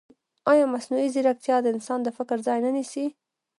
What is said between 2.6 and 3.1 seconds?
نه نیسي؟